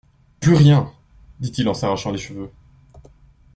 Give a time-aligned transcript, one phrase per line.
[0.39, 0.91] Plus rien!
[1.41, 2.49] dit-il en s'arrachant les cheveux.